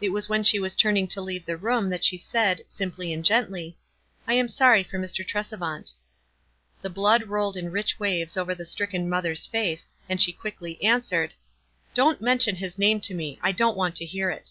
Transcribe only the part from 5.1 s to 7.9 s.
Tresevant." The blood rolled in